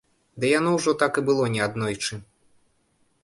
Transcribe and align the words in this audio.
Ды 0.43 0.49
яно 0.59 0.69
ўжо 0.77 0.93
так 1.03 1.19
і 1.23 1.23
было 1.27 1.43
неаднойчы. 1.55 2.13